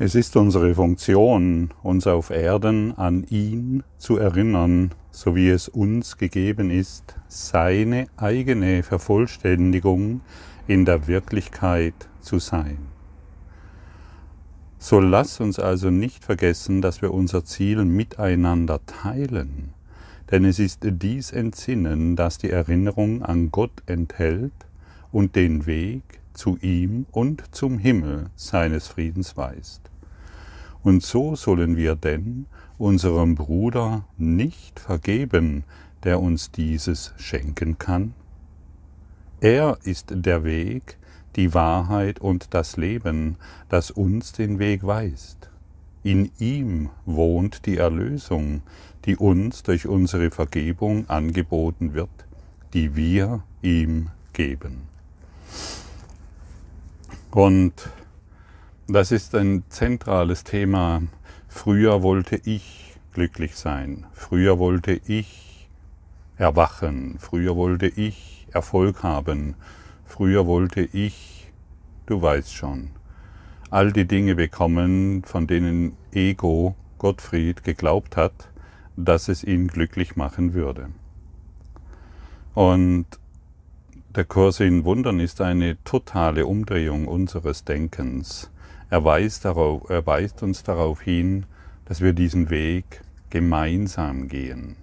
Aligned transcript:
Es 0.00 0.14
ist 0.14 0.36
unsere 0.36 0.76
Funktion, 0.76 1.70
uns 1.82 2.06
auf 2.06 2.30
Erden 2.30 2.96
an 2.96 3.24
ihn 3.30 3.82
zu 3.96 4.16
erinnern, 4.16 4.92
so 5.10 5.34
wie 5.34 5.48
es 5.48 5.68
uns 5.68 6.18
gegeben 6.18 6.70
ist, 6.70 7.16
seine 7.26 8.06
eigene 8.16 8.84
Vervollständigung 8.84 10.20
in 10.68 10.84
der 10.84 11.08
Wirklichkeit 11.08 11.94
zu 12.20 12.38
sein. 12.38 12.78
So 14.78 15.00
lass 15.00 15.40
uns 15.40 15.58
also 15.58 15.90
nicht 15.90 16.24
vergessen, 16.24 16.80
dass 16.80 17.02
wir 17.02 17.12
unser 17.12 17.44
Ziel 17.44 17.84
miteinander 17.84 18.78
teilen, 18.86 19.74
denn 20.30 20.44
es 20.44 20.60
ist 20.60 20.78
dies 20.84 21.32
Entsinnen, 21.32 22.14
das 22.14 22.38
die 22.38 22.50
Erinnerung 22.50 23.24
an 23.24 23.50
Gott 23.50 23.82
enthält 23.86 24.52
und 25.10 25.34
den 25.34 25.66
Weg 25.66 26.04
zu 26.38 26.56
ihm 26.62 27.06
und 27.10 27.42
zum 27.54 27.78
Himmel 27.78 28.30
seines 28.36 28.86
Friedens 28.86 29.36
weist. 29.36 29.82
Und 30.82 31.02
so 31.02 31.34
sollen 31.34 31.76
wir 31.76 31.96
denn 31.96 32.46
unserem 32.78 33.34
Bruder 33.34 34.04
nicht 34.16 34.78
vergeben, 34.78 35.64
der 36.04 36.20
uns 36.20 36.52
dieses 36.52 37.12
schenken 37.18 37.78
kann? 37.78 38.14
Er 39.40 39.78
ist 39.82 40.06
der 40.10 40.44
Weg, 40.44 40.96
die 41.34 41.54
Wahrheit 41.54 42.20
und 42.20 42.54
das 42.54 42.76
Leben, 42.76 43.36
das 43.68 43.90
uns 43.90 44.32
den 44.32 44.60
Weg 44.60 44.86
weist. 44.86 45.50
In 46.04 46.30
ihm 46.38 46.90
wohnt 47.04 47.66
die 47.66 47.76
Erlösung, 47.76 48.62
die 49.04 49.16
uns 49.16 49.64
durch 49.64 49.86
unsere 49.88 50.30
Vergebung 50.30 51.08
angeboten 51.10 51.94
wird, 51.94 52.08
die 52.74 52.94
wir 52.94 53.42
ihm 53.60 54.10
geben. 54.32 54.82
Und 57.30 57.90
das 58.86 59.12
ist 59.12 59.34
ein 59.34 59.64
zentrales 59.68 60.44
Thema. 60.44 61.02
Früher 61.46 62.02
wollte 62.02 62.40
ich 62.44 62.96
glücklich 63.12 63.54
sein. 63.56 64.06
Früher 64.12 64.58
wollte 64.58 65.00
ich 65.06 65.68
erwachen. 66.36 67.16
Früher 67.18 67.54
wollte 67.54 67.86
ich 67.86 68.46
Erfolg 68.52 69.02
haben. 69.02 69.56
Früher 70.06 70.46
wollte 70.46 70.80
ich, 70.80 71.52
du 72.06 72.22
weißt 72.22 72.54
schon, 72.54 72.90
all 73.70 73.92
die 73.92 74.06
Dinge 74.06 74.34
bekommen, 74.34 75.22
von 75.24 75.46
denen 75.46 75.96
Ego 76.12 76.76
Gottfried 76.96 77.62
geglaubt 77.62 78.16
hat, 78.16 78.48
dass 78.96 79.28
es 79.28 79.44
ihn 79.44 79.68
glücklich 79.68 80.16
machen 80.16 80.54
würde. 80.54 80.88
Und 82.54 83.06
der 84.14 84.24
Kurs 84.24 84.60
in 84.60 84.84
Wundern 84.84 85.20
ist 85.20 85.40
eine 85.42 85.82
totale 85.84 86.46
Umdrehung 86.46 87.06
unseres 87.06 87.64
Denkens. 87.64 88.50
Er 88.88 89.04
weist, 89.04 89.44
darauf, 89.44 89.90
er 89.90 90.06
weist 90.06 90.42
uns 90.42 90.62
darauf 90.62 91.02
hin, 91.02 91.44
dass 91.84 92.00
wir 92.00 92.14
diesen 92.14 92.48
Weg 92.48 93.02
gemeinsam 93.28 94.28
gehen. 94.28 94.76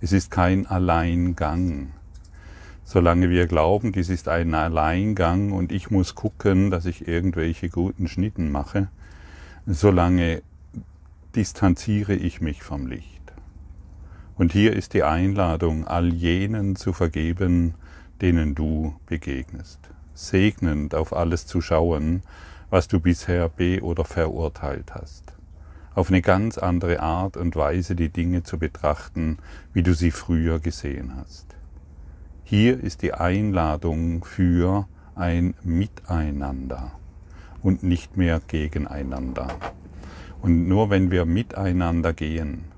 Es 0.00 0.12
ist 0.12 0.30
kein 0.30 0.66
Alleingang. 0.66 1.92
Solange 2.84 3.30
wir 3.30 3.48
glauben, 3.48 3.90
dies 3.90 4.08
ist 4.08 4.28
ein 4.28 4.54
Alleingang 4.54 5.50
und 5.50 5.72
ich 5.72 5.90
muss 5.90 6.14
gucken, 6.14 6.70
dass 6.70 6.86
ich 6.86 7.08
irgendwelche 7.08 7.68
guten 7.68 8.06
Schnitten 8.06 8.52
mache, 8.52 8.88
solange 9.66 10.42
distanziere 11.34 12.14
ich 12.14 12.40
mich 12.40 12.62
vom 12.62 12.86
Licht. 12.86 13.32
Und 14.36 14.52
hier 14.52 14.72
ist 14.72 14.94
die 14.94 15.02
Einladung, 15.02 15.86
all 15.86 16.12
jenen 16.12 16.76
zu 16.76 16.92
vergeben, 16.92 17.74
denen 18.22 18.54
du 18.54 18.94
begegnest, 19.06 19.80
segnend 20.14 20.94
auf 20.94 21.12
alles 21.12 21.46
zu 21.46 21.60
schauen, 21.60 22.22
was 22.70 22.88
du 22.88 23.00
bisher 23.00 23.48
be- 23.48 23.82
oder 23.82 24.04
verurteilt 24.04 24.94
hast. 24.94 25.34
Auf 25.94 26.08
eine 26.08 26.22
ganz 26.22 26.56
andere 26.56 27.00
Art 27.00 27.36
und 27.36 27.54
Weise 27.56 27.94
die 27.94 28.08
Dinge 28.08 28.44
zu 28.44 28.58
betrachten, 28.58 29.38
wie 29.74 29.82
du 29.82 29.92
sie 29.92 30.10
früher 30.10 30.58
gesehen 30.60 31.12
hast. 31.16 31.54
Hier 32.44 32.82
ist 32.82 33.02
die 33.02 33.12
Einladung 33.12 34.24
für 34.24 34.86
ein 35.14 35.54
Miteinander 35.62 36.92
und 37.62 37.82
nicht 37.82 38.16
mehr 38.16 38.40
gegeneinander. 38.46 39.48
Und 40.40 40.66
nur 40.68 40.90
wenn 40.90 41.10
wir 41.10 41.24
miteinander 41.24 42.12
gehen, 42.12 42.71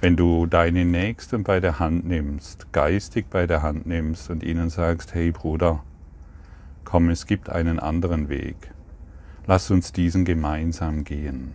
wenn 0.00 0.16
du 0.16 0.46
deine 0.46 0.84
Nächsten 0.84 1.42
bei 1.42 1.58
der 1.58 1.80
Hand 1.80 2.06
nimmst, 2.06 2.72
geistig 2.72 3.26
bei 3.30 3.46
der 3.46 3.62
Hand 3.62 3.86
nimmst 3.86 4.30
und 4.30 4.44
ihnen 4.44 4.70
sagst, 4.70 5.14
hey 5.14 5.32
Bruder, 5.32 5.82
komm, 6.84 7.10
es 7.10 7.26
gibt 7.26 7.50
einen 7.50 7.80
anderen 7.80 8.28
Weg. 8.28 8.70
Lass 9.46 9.70
uns 9.70 9.92
diesen 9.92 10.24
gemeinsam 10.24 11.02
gehen. 11.02 11.54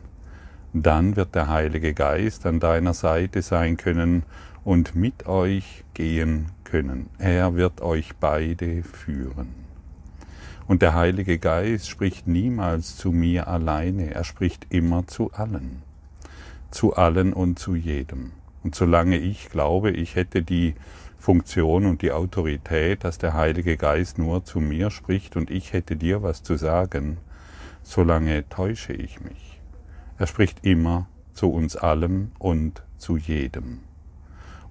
Dann 0.73 1.15
wird 1.15 1.35
der 1.35 1.47
Heilige 1.47 1.93
Geist 1.93 2.45
an 2.45 2.59
deiner 2.59 2.93
Seite 2.93 3.41
sein 3.41 3.77
können 3.77 4.23
und 4.63 4.95
mit 4.95 5.27
euch 5.27 5.85
gehen 5.93 6.47
können. 6.63 7.09
Er 7.19 7.55
wird 7.55 7.81
euch 7.81 8.15
beide 8.19 8.83
führen. 8.83 9.49
Und 10.67 10.81
der 10.81 10.95
Heilige 10.95 11.37
Geist 11.37 11.89
spricht 11.89 12.27
niemals 12.27 12.97
zu 12.97 13.11
mir 13.11 13.47
alleine, 13.47 14.13
er 14.13 14.23
spricht 14.23 14.65
immer 14.69 15.05
zu 15.07 15.31
allen. 15.31 15.82
Zu 16.73 16.95
allen 16.95 17.33
und 17.33 17.59
zu 17.59 17.75
jedem. 17.75 18.31
Und 18.63 18.73
solange 18.73 19.17
ich 19.17 19.49
glaube, 19.49 19.91
ich 19.91 20.15
hätte 20.15 20.41
die 20.41 20.73
Funktion 21.19 21.85
und 21.85 22.01
die 22.01 22.11
Autorität, 22.11 23.03
dass 23.03 23.19
der 23.19 23.35
Heilige 23.35 23.77
Geist 23.77 24.17
nur 24.17 24.43
zu 24.43 24.59
mir 24.59 24.89
spricht 24.89 25.35
und 25.35 25.51
ich 25.51 25.71
hätte 25.71 25.95
dir 25.95 26.23
was 26.23 26.41
zu 26.41 26.55
sagen, 26.55 27.17
solange 27.83 28.49
täusche 28.49 28.93
ich 28.93 29.21
mich. 29.21 29.61
Er 30.17 30.25
spricht 30.25 30.65
immer 30.65 31.07
zu 31.33 31.51
uns 31.51 31.75
allem 31.75 32.31
und 32.39 32.81
zu 32.97 33.17
jedem. 33.17 33.81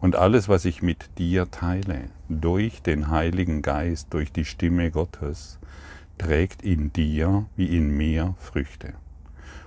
Und 0.01 0.17
alles, 0.17 0.49
was 0.49 0.65
ich 0.65 0.83
mit 0.83 1.19
dir 1.19 1.53
teile, 1.53 2.11
durch 2.29 2.83
den 2.83 3.13
Heiligen 3.13 3.63
Geist, 3.63 4.13
durch 4.13 4.33
die 4.33 4.45
Stimme 4.45 4.91
Gottes, 4.91 5.61
trägt 6.19 6.63
in 6.63 6.93
dir 6.93 7.47
wie 7.55 7.77
in 7.77 7.97
mir 7.97 8.35
Früchte. 8.39 8.95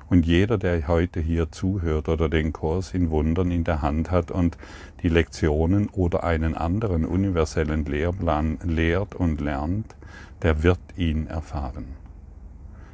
Und 0.07 0.25
jeder, 0.25 0.57
der 0.57 0.87
heute 0.87 1.19
hier 1.19 1.51
zuhört 1.51 2.09
oder 2.09 2.29
den 2.29 2.53
Kurs 2.53 2.93
in 2.93 3.09
Wundern 3.09 3.49
in 3.49 3.63
der 3.63 3.81
Hand 3.81 4.11
hat 4.11 4.29
und 4.29 4.57
die 5.01 5.09
Lektionen 5.09 5.89
oder 5.89 6.23
einen 6.23 6.53
anderen 6.53 7.05
universellen 7.05 7.85
Lehrplan 7.85 8.59
lehrt 8.63 9.15
und 9.15 9.41
lernt, 9.41 9.95
der 10.43 10.61
wird 10.61 10.79
ihn 10.95 11.25
erfahren. 11.27 11.95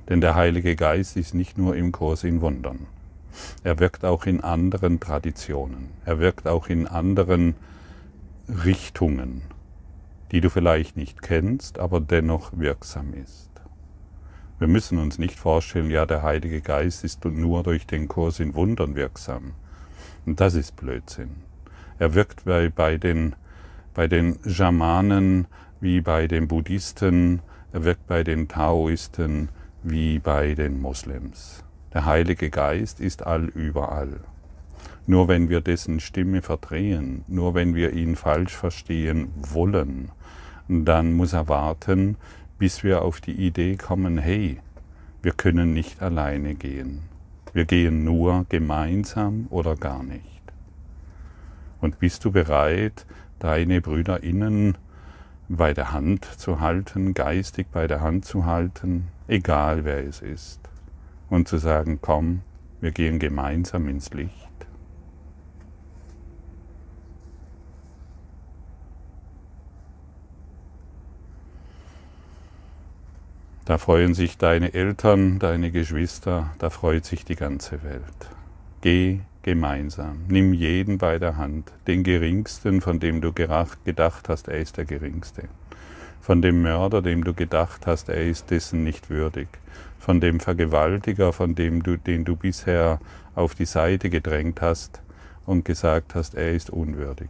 Denn 0.07 0.21
der 0.21 0.35
Heilige 0.35 0.75
Geist 0.75 1.17
ist 1.17 1.33
nicht 1.33 1.57
nur 1.57 1.75
im 1.75 1.91
Kurs 1.91 2.23
in 2.23 2.41
Wundern. 2.41 2.87
Er 3.63 3.79
wirkt 3.79 4.05
auch 4.05 4.25
in 4.25 4.41
anderen 4.41 4.99
Traditionen. 4.99 5.89
Er 6.05 6.19
wirkt 6.19 6.47
auch 6.47 6.67
in 6.67 6.87
anderen 6.87 7.55
Richtungen, 8.47 9.41
die 10.31 10.41
du 10.41 10.49
vielleicht 10.49 10.97
nicht 10.97 11.21
kennst, 11.21 11.79
aber 11.79 11.99
dennoch 12.01 12.51
wirksam 12.53 13.13
ist. 13.13 13.49
Wir 14.61 14.67
müssen 14.67 14.99
uns 14.99 15.17
nicht 15.17 15.39
vorstellen, 15.39 15.89
ja, 15.89 16.05
der 16.05 16.21
Heilige 16.21 16.61
Geist 16.61 17.03
ist 17.03 17.25
nur 17.25 17.63
durch 17.63 17.87
den 17.87 18.07
Kurs 18.07 18.39
in 18.39 18.53
Wundern 18.53 18.93
wirksam. 18.93 19.53
Und 20.27 20.39
das 20.39 20.53
ist 20.53 20.75
Blödsinn. 20.75 21.31
Er 21.97 22.13
wirkt 22.13 22.45
bei, 22.45 22.69
bei, 22.69 22.97
den, 22.97 23.35
bei 23.95 24.07
den 24.07 24.37
Schamanen 24.45 25.47
wie 25.79 25.99
bei 26.01 26.27
den 26.27 26.47
Buddhisten, 26.47 27.41
er 27.73 27.85
wirkt 27.85 28.05
bei 28.05 28.23
den 28.23 28.47
Taoisten, 28.49 29.49
wie 29.81 30.19
bei 30.19 30.53
den 30.53 30.79
Moslems. 30.79 31.63
Der 31.91 32.05
Heilige 32.05 32.51
Geist 32.51 32.99
ist 32.99 33.25
allüberall. 33.25 34.19
Nur 35.07 35.27
wenn 35.27 35.49
wir 35.49 35.61
dessen 35.61 35.99
Stimme 35.99 36.43
verdrehen, 36.43 37.25
nur 37.27 37.55
wenn 37.55 37.73
wir 37.73 37.93
ihn 37.93 38.15
falsch 38.15 38.55
verstehen 38.55 39.29
wollen, 39.37 40.11
dann 40.67 41.13
muss 41.13 41.33
er 41.33 41.49
warten, 41.49 42.15
bis 42.61 42.83
wir 42.83 43.01
auf 43.01 43.21
die 43.21 43.31
Idee 43.31 43.75
kommen, 43.75 44.19
hey, 44.19 44.59
wir 45.23 45.31
können 45.31 45.73
nicht 45.73 45.99
alleine 46.03 46.53
gehen. 46.53 47.01
Wir 47.53 47.65
gehen 47.65 48.03
nur 48.03 48.45
gemeinsam 48.49 49.47
oder 49.49 49.75
gar 49.75 50.03
nicht. 50.03 50.43
Und 51.79 51.97
bist 51.97 52.23
du 52.23 52.31
bereit, 52.31 53.07
deine 53.39 53.81
Brüderinnen 53.81 54.77
bei 55.49 55.73
der 55.73 55.91
Hand 55.91 56.23
zu 56.23 56.59
halten, 56.59 57.15
geistig 57.15 57.65
bei 57.71 57.87
der 57.87 58.01
Hand 58.01 58.25
zu 58.25 58.45
halten, 58.45 59.07
egal 59.27 59.83
wer 59.83 60.07
es 60.07 60.21
ist, 60.21 60.59
und 61.31 61.47
zu 61.47 61.57
sagen, 61.57 61.97
komm, 61.99 62.41
wir 62.79 62.91
gehen 62.91 63.17
gemeinsam 63.17 63.87
ins 63.87 64.13
Licht. 64.13 64.50
Da 73.71 73.77
freuen 73.77 74.13
sich 74.13 74.37
deine 74.37 74.73
Eltern, 74.73 75.39
deine 75.39 75.71
Geschwister, 75.71 76.49
da 76.59 76.69
freut 76.69 77.05
sich 77.05 77.23
die 77.23 77.37
ganze 77.37 77.81
Welt. 77.83 78.29
Geh 78.81 79.21
gemeinsam, 79.43 80.25
nimm 80.27 80.51
jeden 80.51 80.97
bei 80.97 81.19
der 81.19 81.37
Hand, 81.37 81.71
den 81.87 82.03
Geringsten, 82.03 82.81
von 82.81 82.99
dem 82.99 83.21
du 83.21 83.31
gedacht 83.31 84.27
hast, 84.27 84.49
er 84.49 84.59
ist 84.59 84.75
der 84.75 84.83
Geringste 84.83 85.43
von 86.19 86.41
dem 86.41 86.61
Mörder, 86.61 87.01
dem 87.01 87.23
du 87.23 87.33
gedacht 87.33 87.87
hast, 87.87 88.09
er 88.09 88.27
ist 88.27 88.51
dessen 88.51 88.83
nicht 88.83 89.09
würdig, 89.09 89.47
von 89.99 90.19
dem 90.19 90.41
Vergewaltiger, 90.41 91.31
von 91.31 91.55
dem 91.55 91.81
du, 91.81 91.95
den 91.95 92.25
du 92.25 92.35
bisher 92.35 92.99
auf 93.35 93.55
die 93.55 93.63
Seite 93.63 94.09
gedrängt 94.09 94.59
hast 94.61 95.01
und 95.45 95.63
gesagt 95.63 96.13
hast, 96.13 96.35
er 96.35 96.51
ist 96.51 96.71
unwürdig. 96.71 97.29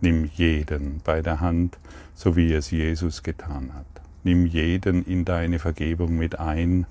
Nimm 0.00 0.24
jeden 0.24 1.02
bei 1.04 1.22
der 1.22 1.40
Hand, 1.40 1.78
so 2.16 2.34
wie 2.34 2.52
es 2.52 2.72
Jesus 2.72 3.22
getan 3.22 3.74
hat. 3.74 3.97
Nimm 4.24 4.46
jeden 4.46 5.04
in 5.04 5.24
deine 5.24 5.58
Vergebung 5.58 6.16
mit 6.16 6.38
ein, 6.38 6.86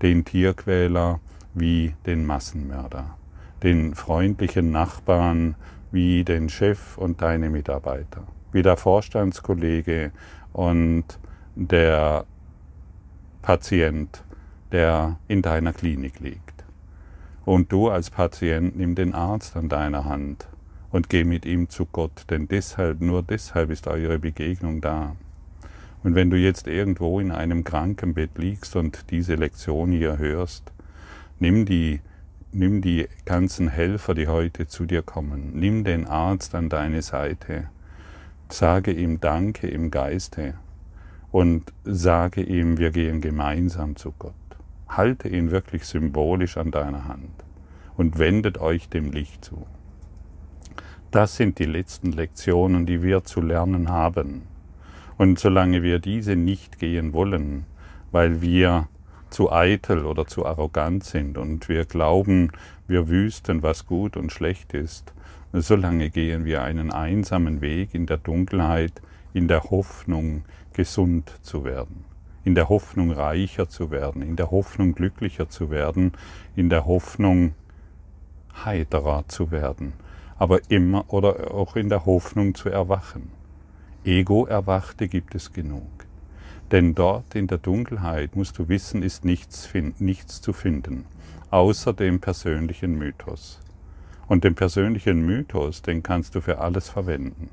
den 0.00 0.24
Tierquäler 0.24 1.20
wie 1.54 1.94
den 2.06 2.26
Massenmörder, 2.26 3.16
den 3.62 3.94
freundlichen 3.94 4.70
Nachbarn 4.70 5.54
wie 5.90 6.24
den 6.24 6.48
Chef 6.48 6.96
und 6.96 7.20
deine 7.22 7.50
Mitarbeiter, 7.50 8.22
wie 8.52 8.62
der 8.62 8.76
Vorstandskollege 8.76 10.10
und 10.52 11.04
der 11.54 12.24
Patient, 13.42 14.24
der 14.72 15.18
in 15.28 15.42
deiner 15.42 15.72
Klinik 15.72 16.20
liegt. 16.20 16.64
Und 17.44 17.72
du 17.72 17.90
als 17.90 18.08
Patient 18.10 18.76
nimm 18.76 18.94
den 18.94 19.14
Arzt 19.14 19.56
an 19.56 19.68
deiner 19.68 20.04
Hand 20.04 20.48
und 20.90 21.08
geh 21.08 21.24
mit 21.24 21.44
ihm 21.44 21.68
zu 21.68 21.86
Gott, 21.86 22.24
denn 22.30 22.48
deshalb, 22.48 23.00
nur 23.00 23.22
deshalb 23.22 23.70
ist 23.70 23.86
eure 23.88 24.18
Begegnung 24.18 24.80
da. 24.80 25.16
Und 26.02 26.14
wenn 26.14 26.30
du 26.30 26.36
jetzt 26.36 26.66
irgendwo 26.66 27.20
in 27.20 27.30
einem 27.30 27.64
Krankenbett 27.64 28.36
liegst 28.36 28.74
und 28.76 29.10
diese 29.10 29.36
Lektion 29.36 29.92
hier 29.92 30.18
hörst, 30.18 30.72
nimm 31.38 31.64
die, 31.64 32.00
nimm 32.50 32.82
die 32.82 33.08
ganzen 33.24 33.68
Helfer, 33.68 34.14
die 34.14 34.26
heute 34.26 34.66
zu 34.66 34.84
dir 34.84 35.02
kommen, 35.02 35.52
nimm 35.54 35.84
den 35.84 36.06
Arzt 36.06 36.54
an 36.54 36.68
deine 36.68 37.02
Seite, 37.02 37.68
sage 38.48 38.92
ihm 38.92 39.20
Danke 39.20 39.68
im 39.68 39.90
Geiste 39.90 40.54
und 41.30 41.72
sage 41.84 42.42
ihm, 42.42 42.78
wir 42.78 42.90
gehen 42.90 43.20
gemeinsam 43.20 43.96
zu 43.96 44.12
Gott. 44.18 44.34
Halte 44.88 45.28
ihn 45.28 45.50
wirklich 45.50 45.86
symbolisch 45.86 46.58
an 46.58 46.70
deiner 46.70 47.06
Hand 47.06 47.44
und 47.96 48.18
wendet 48.18 48.58
euch 48.58 48.88
dem 48.88 49.10
Licht 49.12 49.44
zu. 49.44 49.66
Das 51.10 51.36
sind 51.36 51.58
die 51.58 51.64
letzten 51.64 52.12
Lektionen, 52.12 52.86
die 52.86 53.02
wir 53.02 53.24
zu 53.24 53.40
lernen 53.40 53.88
haben. 53.88 54.51
Und 55.22 55.38
solange 55.38 55.84
wir 55.84 56.00
diese 56.00 56.34
nicht 56.34 56.80
gehen 56.80 57.12
wollen, 57.12 57.64
weil 58.10 58.42
wir 58.42 58.88
zu 59.30 59.52
eitel 59.52 60.04
oder 60.04 60.26
zu 60.26 60.44
arrogant 60.44 61.04
sind 61.04 61.38
und 61.38 61.68
wir 61.68 61.84
glauben, 61.84 62.50
wir 62.88 63.08
wüssten, 63.08 63.62
was 63.62 63.86
gut 63.86 64.16
und 64.16 64.32
schlecht 64.32 64.74
ist, 64.74 65.14
solange 65.52 66.10
gehen 66.10 66.44
wir 66.44 66.64
einen 66.64 66.90
einsamen 66.90 67.60
Weg 67.60 67.94
in 67.94 68.06
der 68.06 68.16
Dunkelheit, 68.16 69.00
in 69.32 69.46
der 69.46 69.62
Hoffnung, 69.62 70.42
gesund 70.72 71.32
zu 71.42 71.62
werden 71.62 72.04
in 72.42 72.56
der 72.56 72.68
Hoffnung 72.68 73.12
reicher 73.12 73.68
zu 73.68 73.92
werden, 73.92 74.22
in 74.22 74.34
der 74.34 74.50
Hoffnung 74.50 74.96
glücklicher 74.96 75.48
zu 75.48 75.70
werden, 75.70 76.10
in 76.56 76.68
der 76.68 76.86
Hoffnung 76.86 77.54
heiterer 78.64 79.28
zu 79.28 79.52
werden, 79.52 79.92
aber 80.36 80.58
immer 80.68 81.04
oder 81.12 81.54
auch 81.54 81.76
in 81.76 81.90
der 81.90 82.06
Hoffnung 82.06 82.56
zu 82.56 82.70
erwachen. 82.70 83.41
Ego-Erwachte 84.04 85.06
gibt 85.06 85.34
es 85.36 85.52
genug. 85.52 85.86
Denn 86.72 86.94
dort 86.94 87.34
in 87.34 87.46
der 87.46 87.58
Dunkelheit, 87.58 88.34
musst 88.34 88.58
du 88.58 88.68
wissen, 88.68 89.02
ist 89.02 89.24
nichts, 89.24 89.68
nichts 89.98 90.40
zu 90.40 90.52
finden, 90.52 91.04
außer 91.50 91.92
dem 91.92 92.18
persönlichen 92.20 92.98
Mythos. 92.98 93.60
Und 94.26 94.44
den 94.44 94.54
persönlichen 94.54 95.24
Mythos, 95.24 95.82
den 95.82 96.02
kannst 96.02 96.34
du 96.34 96.40
für 96.40 96.58
alles 96.58 96.88
verwenden. 96.88 97.50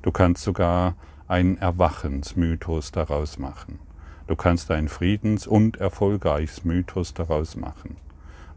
Du 0.00 0.12
kannst 0.12 0.44
sogar 0.44 0.94
einen 1.28 1.58
Erwachensmythos 1.58 2.92
daraus 2.92 3.38
machen. 3.38 3.78
Du 4.28 4.36
kannst 4.36 4.70
ein 4.70 4.88
Friedens- 4.88 5.46
und 5.46 5.76
erfolgreiches 5.76 6.64
Mythos 6.64 7.12
daraus 7.12 7.56
machen. 7.56 7.96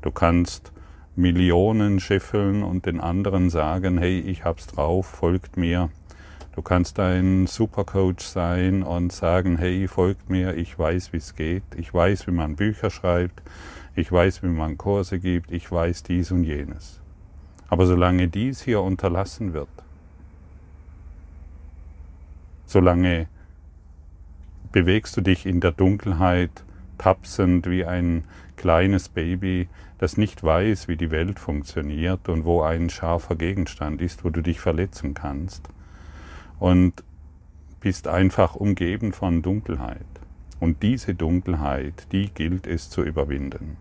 Du 0.01 0.11
kannst 0.11 0.71
Millionen 1.15 1.99
scheffeln 1.99 2.63
und 2.63 2.85
den 2.85 2.99
anderen 2.99 3.49
sagen, 3.49 3.97
hey, 3.97 4.19
ich 4.19 4.45
hab's 4.45 4.67
drauf, 4.67 5.05
folgt 5.05 5.57
mir. 5.57 5.89
Du 6.55 6.61
kannst 6.61 7.01
ein 7.01 7.47
Supercoach 7.47 8.21
sein 8.21 8.81
und 8.81 9.11
sagen, 9.11 9.57
hey, 9.57 9.89
folgt 9.89 10.29
mir, 10.29 10.55
ich 10.55 10.79
weiß, 10.79 11.11
wie 11.11 11.17
es 11.17 11.35
geht, 11.35 11.63
ich 11.75 11.93
weiß, 11.93 12.27
wie 12.27 12.31
man 12.31 12.55
Bücher 12.55 12.89
schreibt, 12.89 13.41
ich 13.93 14.09
weiß, 14.09 14.41
wie 14.41 14.47
man 14.47 14.77
Kurse 14.77 15.19
gibt, 15.19 15.51
ich 15.51 15.69
weiß 15.69 16.03
dies 16.03 16.31
und 16.31 16.45
jenes. 16.45 17.01
Aber 17.67 17.85
solange 17.85 18.29
dies 18.29 18.61
hier 18.61 18.79
unterlassen 18.79 19.53
wird, 19.53 19.67
solange 22.65 23.27
bewegst 24.71 25.17
du 25.17 25.21
dich 25.21 25.45
in 25.45 25.59
der 25.59 25.73
Dunkelheit, 25.73 26.63
tapsend 26.97 27.69
wie 27.69 27.83
ein 27.83 28.23
kleines 28.55 29.09
Baby, 29.09 29.67
das 29.97 30.15
nicht 30.15 30.41
weiß, 30.41 30.87
wie 30.87 30.95
die 30.95 31.11
Welt 31.11 31.37
funktioniert 31.37 32.29
und 32.29 32.45
wo 32.45 32.61
ein 32.61 32.89
scharfer 32.89 33.35
Gegenstand 33.35 34.01
ist, 34.01 34.23
wo 34.23 34.29
du 34.29 34.41
dich 34.41 34.61
verletzen 34.61 35.13
kannst. 35.13 35.69
Und 36.59 37.03
bist 37.79 38.07
einfach 38.07 38.55
umgeben 38.55 39.11
von 39.11 39.41
Dunkelheit. 39.41 40.05
Und 40.59 40.81
diese 40.81 41.13
Dunkelheit, 41.13 42.07
die 42.11 42.29
gilt 42.29 42.65
es 42.65 42.89
zu 42.89 43.03
überwinden. 43.03 43.77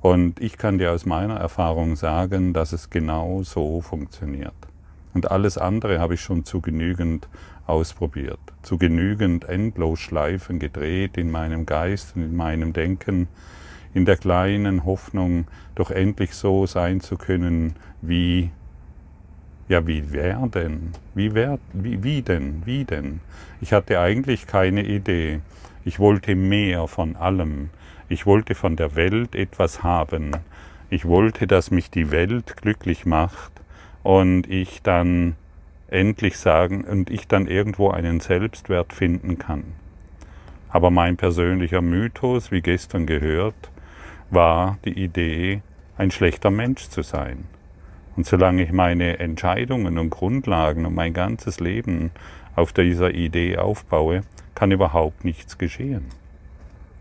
Und 0.00 0.40
ich 0.40 0.56
kann 0.56 0.78
dir 0.78 0.92
aus 0.92 1.04
meiner 1.04 1.36
Erfahrung 1.36 1.96
sagen, 1.96 2.54
dass 2.54 2.72
es 2.72 2.88
genau 2.88 3.42
so 3.42 3.82
funktioniert. 3.82 4.54
Und 5.12 5.30
alles 5.30 5.58
andere 5.58 5.98
habe 5.98 6.14
ich 6.14 6.20
schon 6.20 6.44
zu 6.44 6.60
genügend 6.60 7.28
ausprobiert, 7.66 8.40
zu 8.62 8.78
genügend 8.78 9.44
endlos 9.44 9.98
Schleifen 9.98 10.58
gedreht 10.58 11.18
in 11.18 11.30
meinem 11.30 11.66
Geist 11.66 12.16
und 12.16 12.22
in 12.22 12.36
meinem 12.36 12.72
Denken, 12.72 13.28
in 13.92 14.04
der 14.04 14.16
kleinen 14.16 14.84
Hoffnung, 14.84 15.46
doch 15.74 15.90
endlich 15.90 16.34
so 16.34 16.66
sein 16.66 17.00
zu 17.00 17.16
können, 17.16 17.74
wie, 18.00 18.50
ja, 19.70 19.86
wie 19.86 20.02
wer 20.10 20.48
denn? 20.52 20.90
Wie, 21.14 21.32
wer, 21.32 21.60
wie, 21.72 22.02
wie 22.02 22.22
denn? 22.22 22.62
Wie 22.64 22.84
denn? 22.84 23.20
Ich 23.60 23.72
hatte 23.72 24.00
eigentlich 24.00 24.48
keine 24.48 24.84
Idee. 24.84 25.42
Ich 25.84 26.00
wollte 26.00 26.34
mehr 26.34 26.88
von 26.88 27.14
allem. 27.14 27.70
Ich 28.08 28.26
wollte 28.26 28.56
von 28.56 28.74
der 28.74 28.96
Welt 28.96 29.36
etwas 29.36 29.84
haben. 29.84 30.32
Ich 30.90 31.04
wollte, 31.04 31.46
dass 31.46 31.70
mich 31.70 31.88
die 31.88 32.10
Welt 32.10 32.56
glücklich 32.56 33.06
macht 33.06 33.52
und 34.02 34.50
ich 34.50 34.82
dann 34.82 35.36
endlich 35.86 36.36
sagen 36.36 36.82
und 36.82 37.08
ich 37.08 37.28
dann 37.28 37.46
irgendwo 37.46 37.90
einen 37.90 38.18
Selbstwert 38.18 38.92
finden 38.92 39.38
kann. 39.38 39.62
Aber 40.68 40.90
mein 40.90 41.16
persönlicher 41.16 41.80
Mythos, 41.80 42.50
wie 42.50 42.60
gestern 42.60 43.06
gehört, 43.06 43.70
war 44.30 44.78
die 44.84 45.00
Idee, 45.00 45.62
ein 45.96 46.10
schlechter 46.10 46.50
Mensch 46.50 46.88
zu 46.88 47.02
sein. 47.02 47.44
Und 48.16 48.26
solange 48.26 48.62
ich 48.62 48.72
meine 48.72 49.18
Entscheidungen 49.18 49.98
und 49.98 50.10
Grundlagen 50.10 50.86
und 50.86 50.94
mein 50.94 51.12
ganzes 51.12 51.60
Leben 51.60 52.10
auf 52.56 52.72
dieser 52.72 53.12
Idee 53.12 53.56
aufbaue, 53.56 54.22
kann 54.54 54.72
überhaupt 54.72 55.24
nichts 55.24 55.58
geschehen. 55.58 56.06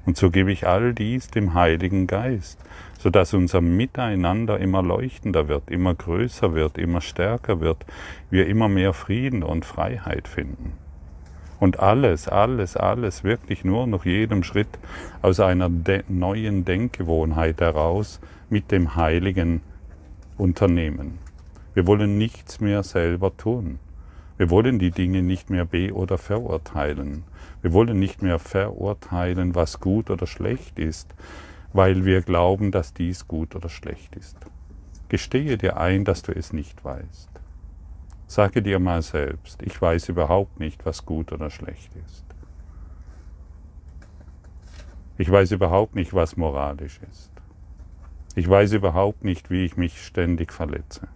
Und 0.06 0.18
so 0.18 0.32
gebe 0.32 0.52
ich 0.52 0.66
all 0.66 0.94
dies 0.94 1.28
dem 1.28 1.54
Heiligen 1.54 2.08
Geist, 2.08 2.60
sodass 2.98 3.34
unser 3.34 3.62
Miteinander 3.62 4.60
immer 4.60 4.82
leuchtender 4.82 5.48
wird, 5.48 5.70
immer 5.70 5.94
größer 5.94 6.54
wird, 6.54 6.78
immer 6.78 7.02
stärker 7.02 7.60
wird, 7.60 7.86
wir 8.30 8.48
immer 8.48 8.70
mehr 8.70 8.94
Frieden 8.94 9.44
und 9.44 9.66
Freiheit 9.66 10.28
finden. 10.28 10.74
Und 11.60 11.80
alles, 11.80 12.28
alles, 12.28 12.78
alles 12.78 13.24
wirklich 13.24 13.66
nur 13.66 13.86
nach 13.86 14.06
jedem 14.06 14.44
Schritt 14.44 14.80
aus 15.22 15.40
einer 15.40 15.70
de 15.70 16.04
neuen 16.08 16.64
Denkgewohnheit 16.64 17.60
heraus 17.60 18.22
mit 18.50 18.72
dem 18.72 18.96
Heiligen 18.96 19.62
unternehmen. 20.40 21.20
Wir 21.74 21.86
wollen 21.86 22.18
nichts 22.18 22.60
mehr 22.60 22.84
selber 22.84 23.36
tun. 23.36 23.80
Wir 24.38 24.50
wollen 24.50 24.80
die 24.80 24.92
Dinge 24.92 25.22
nicht 25.22 25.50
mehr 25.50 25.66
be- 25.66 25.94
oder 25.94 26.18
verurteilen. 26.18 27.24
Wir 27.62 27.74
wollen 27.74 28.00
nicht 28.00 28.22
mehr 28.22 28.40
verurteilen, 28.40 29.54
was 29.54 29.80
gut 29.80 30.10
oder 30.10 30.28
schlecht 30.28 30.80
ist, 30.80 31.14
weil 31.74 32.06
wir 32.06 32.22
glauben, 32.22 32.72
dass 32.72 32.94
dies 32.94 33.28
gut 33.28 33.56
oder 33.56 33.70
schlecht 33.70 34.16
ist. 34.16 34.38
Gestehe 35.10 35.58
dir 35.58 35.78
ein, 35.78 36.06
dass 36.06 36.22
du 36.22 36.32
es 36.32 36.54
nicht 36.54 36.86
weißt. 36.86 37.30
Sage 38.28 38.62
dir 38.62 38.80
mal 38.80 39.02
selbst, 39.02 39.62
ich 39.64 39.82
weiß 39.82 40.10
überhaupt 40.10 40.60
nicht, 40.60 40.86
was 40.86 41.06
gut 41.06 41.32
oder 41.32 41.50
schlecht 41.50 41.92
ist. 42.06 42.24
Ich 45.18 45.30
weiß 45.30 45.52
überhaupt 45.52 45.96
nicht, 45.96 46.14
was 46.14 46.38
moralisch 46.38 47.00
ist. 47.12 47.32
Ich 48.40 48.50
weiß 48.50 48.72
überhaupt 48.72 49.26
nicht, 49.26 49.50
wie 49.50 49.66
ich 49.66 49.76
mich 49.76 50.02
ständig 50.02 50.54
verletze. 50.54 51.10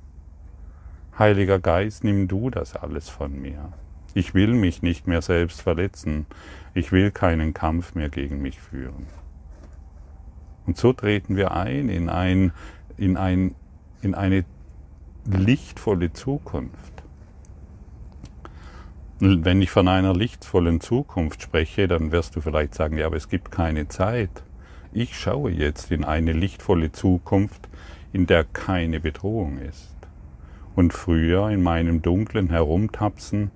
Heiliger 1.18 1.58
Geist, 1.58 2.04
nimm 2.04 2.28
du 2.28 2.50
das 2.50 2.76
alles 2.76 3.08
von 3.08 3.42
mir. 3.42 3.72
Ich 4.14 4.34
will 4.34 4.54
mich 4.54 4.82
nicht 4.82 5.08
mehr 5.08 5.22
selbst 5.22 5.62
verletzen. 5.62 6.26
Ich 6.74 6.92
will 6.92 7.12
keinen 7.12 7.54
Kampf 7.54 7.96
mehr 7.96 8.10
gegen 8.10 8.42
mich 8.42 8.60
führen. 8.60 9.08
Und 10.66 10.76
so 10.76 10.92
treten 10.92 11.38
wir 11.38 11.54
ein 11.54 11.88
in, 11.88 12.10
ein, 12.10 12.52
in, 12.98 13.16
ein, 13.16 13.56
in 14.02 14.16
eine 14.16 14.44
lichtvolle 15.24 16.12
Zukunft. 16.12 17.04
Wenn 19.20 19.62
ich 19.62 19.72
von 19.72 19.88
einer 19.88 20.14
lichtvollen 20.14 20.82
Zukunft 20.82 21.42
spreche, 21.42 21.88
dann 21.88 22.12
wirst 22.12 22.36
du 22.36 22.42
vielleicht 22.42 22.76
sagen, 22.76 22.98
ja, 22.98 23.06
aber 23.06 23.16
es 23.16 23.30
gibt 23.30 23.50
keine 23.50 23.88
Zeit. 23.88 24.44
Ich 24.96 25.18
schaue 25.18 25.50
jetzt 25.50 25.90
in 25.92 26.04
eine 26.04 26.34
lichtvolle 26.34 26.92
Zukunft, 26.92 27.68
in 28.12 28.28
der 28.28 28.44
keine 28.44 29.00
Bedrohung 29.00 29.58
ist. 29.58 29.90
Und 30.76 30.94
früher 30.94 31.50
in 31.50 31.64
meinem 31.64 32.04
dunklen 32.04 32.52
Herumtapsen, 32.52 33.50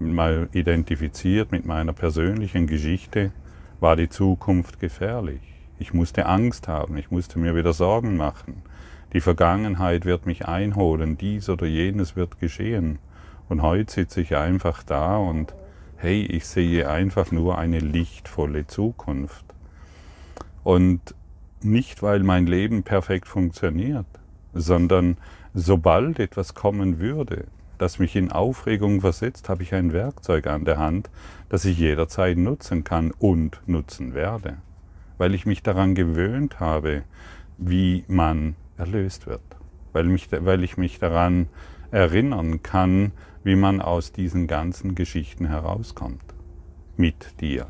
mal 0.00 0.48
identifiziert 0.50 1.52
mit 1.52 1.64
meiner 1.64 1.92
persönlichen 1.92 2.66
Geschichte, 2.66 3.30
war 3.78 3.94
die 3.94 4.08
Zukunft 4.08 4.80
gefährlich. 4.80 5.40
Ich 5.78 5.94
musste 5.94 6.26
Angst 6.26 6.66
haben, 6.66 6.96
ich 6.96 7.12
musste 7.12 7.38
mir 7.38 7.54
wieder 7.54 7.72
Sorgen 7.72 8.16
machen. 8.16 8.62
Die 9.12 9.20
Vergangenheit 9.20 10.04
wird 10.04 10.26
mich 10.26 10.48
einholen, 10.48 11.16
dies 11.16 11.48
oder 11.48 11.66
jenes 11.66 12.16
wird 12.16 12.40
geschehen. 12.40 12.98
Und 13.48 13.62
heute 13.62 13.92
sitze 13.92 14.22
ich 14.22 14.34
einfach 14.34 14.82
da 14.82 15.18
und 15.18 15.54
hey, 15.98 16.22
ich 16.22 16.46
sehe 16.46 16.90
einfach 16.90 17.30
nur 17.30 17.58
eine 17.58 17.78
lichtvolle 17.78 18.66
Zukunft. 18.66 19.44
Und 20.64 21.14
nicht, 21.62 22.02
weil 22.02 22.22
mein 22.22 22.46
Leben 22.46 22.82
perfekt 22.82 23.28
funktioniert, 23.28 24.06
sondern 24.54 25.16
sobald 25.54 26.18
etwas 26.18 26.54
kommen 26.54 26.98
würde, 26.98 27.46
das 27.78 27.98
mich 27.98 28.14
in 28.14 28.30
Aufregung 28.30 29.00
versetzt, 29.00 29.48
habe 29.48 29.62
ich 29.62 29.74
ein 29.74 29.92
Werkzeug 29.92 30.46
an 30.46 30.64
der 30.64 30.78
Hand, 30.78 31.10
das 31.48 31.64
ich 31.64 31.78
jederzeit 31.78 32.36
nutzen 32.36 32.84
kann 32.84 33.10
und 33.10 33.60
nutzen 33.66 34.14
werde, 34.14 34.58
weil 35.18 35.34
ich 35.34 35.46
mich 35.46 35.62
daran 35.62 35.94
gewöhnt 35.94 36.60
habe, 36.60 37.04
wie 37.56 38.04
man 38.06 38.56
erlöst 38.76 39.26
wird, 39.26 39.40
weil, 39.92 40.04
mich, 40.04 40.28
weil 40.30 40.62
ich 40.62 40.76
mich 40.76 40.98
daran 40.98 41.48
erinnern 41.90 42.62
kann, 42.62 43.12
wie 43.44 43.56
man 43.56 43.80
aus 43.80 44.12
diesen 44.12 44.46
ganzen 44.46 44.94
Geschichten 44.94 45.46
herauskommt. 45.46 46.22
Mit 46.96 47.40
dir. 47.40 47.66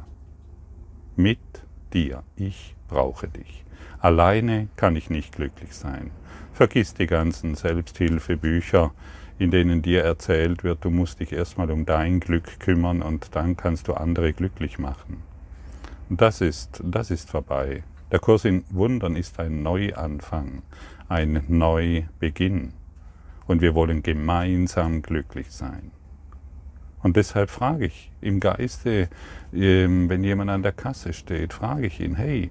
Mit 1.14 1.38
dir. 1.92 2.24
Ich 2.34 2.74
brauche 2.90 3.28
dich. 3.28 3.64
Alleine 4.00 4.68
kann 4.76 4.96
ich 4.96 5.10
nicht 5.10 5.34
glücklich 5.34 5.74
sein. 5.74 6.10
Vergiss 6.52 6.94
die 6.94 7.06
ganzen 7.06 7.54
Selbsthilfebücher, 7.54 8.92
in 9.38 9.50
denen 9.50 9.80
dir 9.80 10.02
erzählt 10.02 10.64
wird, 10.64 10.84
du 10.84 10.90
musst 10.90 11.20
dich 11.20 11.32
erstmal 11.32 11.70
um 11.70 11.86
dein 11.86 12.20
Glück 12.20 12.60
kümmern 12.60 13.00
und 13.00 13.34
dann 13.34 13.56
kannst 13.56 13.88
du 13.88 13.94
andere 13.94 14.32
glücklich 14.32 14.78
machen. 14.78 15.22
das 16.10 16.40
ist, 16.40 16.82
das 16.84 17.10
ist 17.10 17.30
vorbei. 17.30 17.82
Der 18.10 18.18
Kurs 18.18 18.44
in 18.44 18.64
Wundern 18.70 19.16
ist 19.16 19.38
ein 19.38 19.62
Neuanfang, 19.62 20.62
ein 21.08 21.44
Neubeginn 21.48 22.72
und 23.46 23.62
wir 23.62 23.74
wollen 23.74 24.02
gemeinsam 24.02 25.00
glücklich 25.00 25.50
sein. 25.50 25.92
Und 27.02 27.16
deshalb 27.16 27.50
frage 27.50 27.86
ich 27.86 28.10
im 28.20 28.40
Geiste, 28.40 29.08
ähm, 29.54 30.08
wenn 30.08 30.22
jemand 30.22 30.50
an 30.50 30.62
der 30.62 30.72
Kasse 30.72 31.12
steht, 31.12 31.52
frage 31.54 31.86
ich 31.86 32.00
ihn, 32.00 32.14
hey, 32.16 32.50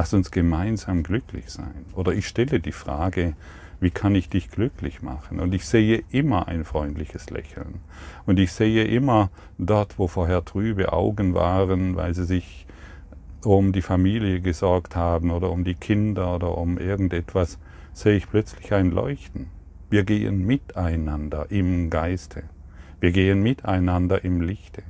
lass 0.00 0.14
uns 0.14 0.30
gemeinsam 0.30 1.02
glücklich 1.02 1.50
sein. 1.50 1.84
Oder 1.94 2.12
ich 2.12 2.26
stelle 2.26 2.58
die 2.58 2.72
Frage, 2.72 3.34
wie 3.80 3.90
kann 3.90 4.14
ich 4.14 4.30
dich 4.30 4.50
glücklich 4.50 5.02
machen? 5.02 5.40
Und 5.40 5.52
ich 5.52 5.66
sehe 5.66 6.04
immer 6.10 6.48
ein 6.48 6.64
freundliches 6.64 7.28
Lächeln. 7.28 7.82
Und 8.24 8.38
ich 8.38 8.50
sehe 8.52 8.84
immer 8.84 9.28
dort, 9.58 9.98
wo 9.98 10.08
vorher 10.08 10.42
trübe 10.42 10.94
Augen 10.94 11.34
waren, 11.34 11.96
weil 11.96 12.14
sie 12.14 12.24
sich 12.24 12.66
um 13.44 13.72
die 13.72 13.82
Familie 13.82 14.40
gesorgt 14.40 14.96
haben 14.96 15.30
oder 15.30 15.50
um 15.50 15.64
die 15.64 15.74
Kinder 15.74 16.34
oder 16.34 16.56
um 16.56 16.78
irgendetwas, 16.78 17.58
sehe 17.92 18.16
ich 18.16 18.26
plötzlich 18.26 18.72
ein 18.72 18.92
Leuchten. 18.92 19.48
Wir 19.90 20.04
gehen 20.04 20.46
miteinander 20.46 21.44
im 21.50 21.90
Geiste. 21.90 22.44
Wir 23.00 23.12
gehen 23.12 23.42
miteinander 23.42 24.24
im 24.24 24.40
Lichte. 24.40 24.82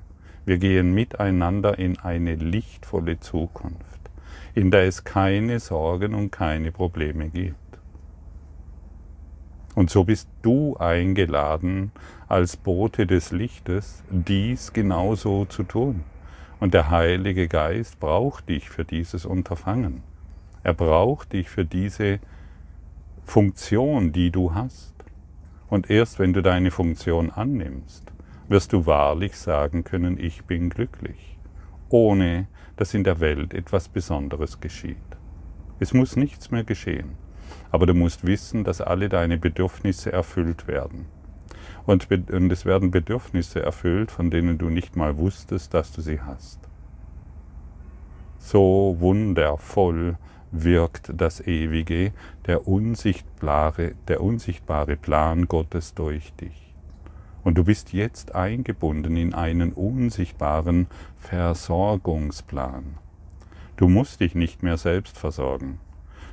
Wir 0.44 0.58
gehen 0.58 0.94
miteinander 0.94 1.80
in 1.80 1.98
eine 1.98 2.36
lichtvolle 2.36 3.18
Zukunft, 3.18 3.89
in 4.54 4.70
der 4.70 4.84
es 4.84 5.04
keine 5.04 5.60
Sorgen 5.60 6.14
und 6.14 6.30
keine 6.30 6.72
Probleme 6.72 7.28
gibt. 7.28 7.56
Und 9.74 9.90
so 9.90 10.04
bist 10.04 10.28
du 10.42 10.76
eingeladen, 10.76 11.92
als 12.28 12.56
Bote 12.56 13.06
des 13.06 13.30
Lichtes 13.30 14.02
dies 14.10 14.72
genauso 14.72 15.44
zu 15.44 15.62
tun. 15.62 16.04
Und 16.58 16.74
der 16.74 16.90
Heilige 16.90 17.48
Geist 17.48 18.00
braucht 18.00 18.48
dich 18.48 18.68
für 18.68 18.84
dieses 18.84 19.24
Unterfangen. 19.24 20.02
Er 20.62 20.74
braucht 20.74 21.32
dich 21.32 21.48
für 21.48 21.64
diese 21.64 22.18
Funktion, 23.24 24.12
die 24.12 24.30
du 24.30 24.54
hast. 24.54 24.92
Und 25.68 25.88
erst 25.88 26.18
wenn 26.18 26.32
du 26.32 26.42
deine 26.42 26.70
Funktion 26.70 27.30
annimmst, 27.30 28.12
wirst 28.48 28.72
du 28.72 28.84
wahrlich 28.84 29.36
sagen 29.36 29.84
können, 29.84 30.18
ich 30.18 30.44
bin 30.44 30.68
glücklich, 30.68 31.38
ohne 31.88 32.48
dass 32.80 32.94
in 32.94 33.04
der 33.04 33.20
Welt 33.20 33.52
etwas 33.52 33.90
Besonderes 33.90 34.58
geschieht. 34.58 34.96
Es 35.80 35.92
muss 35.92 36.16
nichts 36.16 36.50
mehr 36.50 36.64
geschehen, 36.64 37.10
aber 37.70 37.84
du 37.84 37.92
musst 37.92 38.26
wissen, 38.26 38.64
dass 38.64 38.80
alle 38.80 39.10
deine 39.10 39.36
Bedürfnisse 39.36 40.10
erfüllt 40.12 40.66
werden. 40.66 41.04
Und, 41.84 42.10
und 42.10 42.50
es 42.50 42.64
werden 42.64 42.90
Bedürfnisse 42.90 43.62
erfüllt, 43.62 44.10
von 44.10 44.30
denen 44.30 44.56
du 44.56 44.70
nicht 44.70 44.96
mal 44.96 45.18
wusstest, 45.18 45.74
dass 45.74 45.92
du 45.92 46.00
sie 46.00 46.22
hast. 46.22 46.58
So 48.38 48.96
wundervoll 48.98 50.16
wirkt 50.50 51.12
das 51.14 51.46
Ewige, 51.46 52.14
der 52.46 52.66
unsichtbare, 52.66 53.92
der 54.08 54.22
unsichtbare 54.22 54.96
Plan 54.96 55.48
Gottes 55.48 55.92
durch 55.92 56.32
dich. 56.32 56.69
Und 57.42 57.56
du 57.56 57.64
bist 57.64 57.92
jetzt 57.92 58.34
eingebunden 58.34 59.16
in 59.16 59.34
einen 59.34 59.72
unsichtbaren 59.72 60.86
Versorgungsplan. 61.16 62.98
Du 63.76 63.88
musst 63.88 64.20
dich 64.20 64.34
nicht 64.34 64.62
mehr 64.62 64.76
selbst 64.76 65.16
versorgen. 65.16 65.78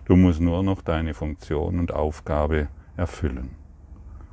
Du 0.06 0.16
musst 0.16 0.42
nur 0.42 0.64
noch 0.64 0.82
deine 0.82 1.14
Funktion 1.14 1.80
und 1.80 1.94
Aufgabe 1.94 2.68
erfüllen. 2.98 3.52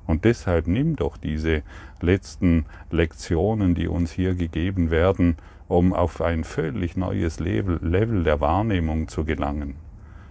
Und 0.07 0.25
deshalb 0.25 0.66
nimm 0.66 0.97
doch 0.97 1.16
diese 1.16 1.62
letzten 2.00 2.66
Lektionen, 2.90 3.75
die 3.75 3.88
uns 3.88 4.12
hier 4.12 4.35
gegeben 4.35 4.90
werden, 4.90 5.37
um 5.69 5.93
auf 5.93 6.21
ein 6.21 6.45
völlig 6.45 6.97
neues 6.97 7.40
Level, 7.40 8.25
der 8.25 8.40
Wahrnehmung 8.40 9.09
zu 9.09 9.25
gelangen, 9.25 9.76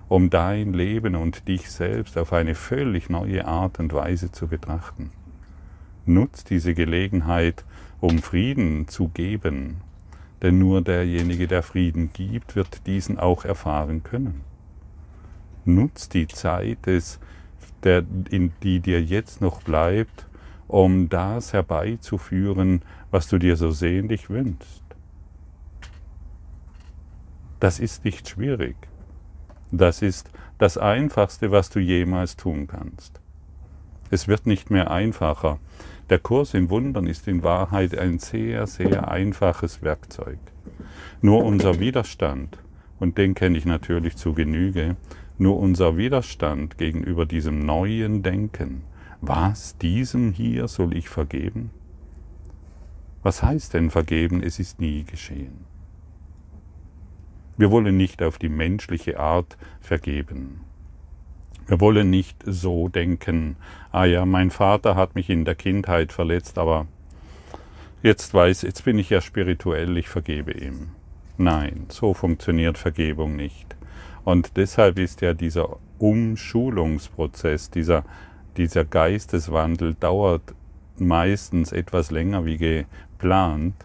um 0.10 0.30
dein 0.30 0.74
Leben 0.74 1.16
und 1.16 1.48
dich 1.48 1.72
selbst 1.72 2.18
auf 2.18 2.34
eine 2.34 2.54
völlig 2.54 3.10
neue 3.10 3.46
Art 3.46 3.80
und 3.80 3.94
Weise 3.94 4.32
zu 4.32 4.48
betrachten. 4.48 5.12
Nutz 6.06 6.44
diese 6.44 6.74
Gelegenheit, 6.74 7.64
um 8.02 8.20
Frieden 8.20 8.88
zu 8.88 9.08
geben, 9.08 9.78
denn 10.42 10.60
nur 10.60 10.82
derjenige, 10.82 11.48
der 11.48 11.64
Frieden 11.64 12.12
gibt, 12.12 12.56
wird 12.56 12.86
diesen 12.86 13.18
auch 13.18 13.46
erfahren 13.46 14.04
können. 14.04 14.42
Nutz 15.66 16.10
die 16.10 16.28
Zeit, 16.28 16.86
des, 16.86 17.20
der, 17.84 18.04
in 18.30 18.52
die 18.62 18.82
dir 18.82 19.02
jetzt 19.02 19.40
noch 19.40 19.62
bleibt, 19.62 20.28
um 20.68 21.08
das 21.08 21.54
herbeizuführen, 21.54 22.82
was 23.12 23.28
du 23.28 23.38
dir 23.38 23.56
so 23.56 23.72
sehnlich 23.72 24.30
wünschst. 24.30 24.84
Das 27.60 27.80
ist 27.80 28.04
nicht 28.04 28.28
schwierig. 28.28 28.76
Das 29.72 30.02
ist 30.02 30.30
das 30.58 30.78
Einfachste, 30.78 31.52
was 31.52 31.70
du 31.70 31.80
jemals 31.80 32.36
tun 32.36 32.68
kannst. 32.68 33.22
Es 34.10 34.28
wird 34.28 34.46
nicht 34.46 34.70
mehr 34.70 34.92
einfacher. 34.92 35.60
Der 36.10 36.20
Kurs 36.20 36.54
in 36.54 36.70
Wundern 36.70 37.08
ist 37.08 37.28
in 37.28 37.44
Wahrheit 37.44 37.98
ein 37.98 38.20
sehr, 38.20 38.68
sehr 38.68 39.10
einfaches 39.10 39.82
Werkzeug. 39.82 40.40
Nur 41.22 41.46
unser 41.46 41.80
Widerstand, 41.80 42.58
und 43.00 43.18
den 43.18 43.34
kenne 43.36 43.58
ich 43.58 43.66
natürlich 43.66 44.18
zu 44.18 44.34
Genüge, 44.34 44.98
nur 45.38 45.58
unser 45.58 45.98
Widerstand 45.98 46.78
gegenüber 46.78 47.26
diesem 47.26 47.66
neuen 47.66 48.22
Denken, 48.22 48.84
was 49.22 49.78
diesem 49.78 50.34
hier 50.34 50.68
soll 50.68 50.96
ich 50.96 51.08
vergeben? 51.08 51.72
Was 53.22 53.42
heißt 53.42 53.74
denn 53.74 53.90
vergeben? 53.90 54.44
Es 54.44 54.60
ist 54.60 54.82
nie 54.82 55.06
geschehen. 55.06 55.66
Wir 57.56 57.72
wollen 57.72 57.96
nicht 57.96 58.22
auf 58.22 58.38
die 58.38 58.50
menschliche 58.50 59.20
Art 59.20 59.58
vergeben. 59.80 60.62
Wir 61.68 61.80
wollen 61.80 62.10
nicht 62.10 62.38
so 62.46 62.90
denken, 62.90 63.56
ah 63.92 64.06
ja, 64.06 64.26
mein 64.26 64.52
Vater 64.52 64.96
hat 64.96 65.16
mich 65.16 65.30
in 65.30 65.46
der 65.46 65.56
Kindheit 65.56 66.12
verletzt, 66.12 66.58
aber 66.58 66.88
jetzt 68.02 68.34
weiß, 68.34 68.64
jetzt 68.64 68.84
bin 68.84 69.00
ich 69.00 69.10
ja 69.10 69.22
spirituell, 69.22 69.96
ich 69.98 70.10
vergebe 70.10 70.52
ihm. 70.52 70.90
Nein, 71.38 71.86
so 71.90 72.14
funktioniert 72.14 72.78
Vergebung 72.78 73.36
nicht. 73.36 73.76
Und 74.26 74.58
deshalb 74.58 75.00
ist 75.00 75.22
ja 75.22 75.34
dieser 75.34 75.78
Umschulungsprozess, 76.00 77.70
dieser, 77.70 78.04
dieser 78.58 78.84
Geisteswandel 78.84 79.96
dauert 80.00 80.54
meistens 80.98 81.72
etwas 81.72 82.12
länger 82.12 82.46
wie 82.46 82.58
geplant, 82.58 83.76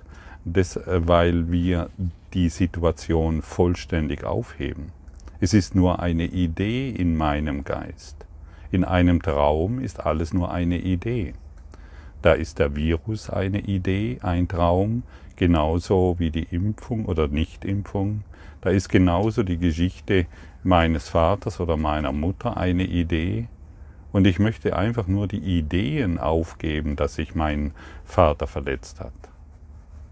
das, 0.45 0.81
weil 0.85 1.51
wir 1.51 1.91
die 2.35 2.49
Situation 2.49 3.43
vollständig 3.43 4.25
aufheben. 4.25 4.93
Es 5.41 5.55
ist 5.55 5.77
nur 5.77 6.01
eine 6.01 6.25
Idee 6.25 6.91
in 6.91 7.17
meinem 7.17 7.63
Geist. 7.63 8.27
In 8.73 8.83
einem 8.83 9.23
Traum 9.23 9.79
ist 9.79 10.05
alles 10.05 10.33
nur 10.35 10.51
eine 10.51 10.79
Idee. 10.79 11.33
Da 12.23 12.33
ist 12.33 12.59
der 12.59 12.75
Virus 12.75 13.31
eine 13.31 13.61
Idee, 13.61 14.19
ein 14.21 14.49
Traum, 14.49 15.05
genauso 15.37 16.17
wie 16.19 16.33
die 16.33 16.43
Impfung 16.43 17.07
oder 17.07 17.29
Nichtimpfung. 17.29 18.25
Da 18.63 18.71
ist 18.71 18.89
genauso 18.89 19.45
die 19.45 19.59
Geschichte 19.59 20.27
meines 20.65 21.09
Vaters 21.09 21.61
oder 21.61 21.77
meiner 21.77 22.11
Mutter 22.11 22.57
eine 22.57 22.85
Idee. 22.85 23.47
Und 24.11 24.27
ich 24.27 24.41
möchte 24.41 24.77
einfach 24.77 25.07
nur 25.07 25.29
die 25.29 25.59
Ideen 25.59 26.19
aufgeben, 26.19 26.97
dass 26.97 27.15
sich 27.15 27.37
mein 27.37 27.75
Vater 28.05 28.49
verletzt 28.49 28.99
hat. 28.99 29.13